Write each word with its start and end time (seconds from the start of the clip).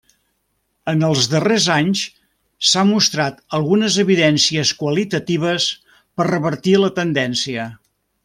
En 0.93 1.03
els 1.07 1.25
darrers 1.33 1.67
anys 1.73 1.99
s'ha 2.69 2.85
mostrat 2.93 3.43
algunes 3.59 3.97
evidències 4.05 4.73
qualitatives 4.81 5.67
per 5.91 6.25
a 6.29 6.31
revertir 6.33 6.75
la 6.87 6.93
tendència. 7.01 7.69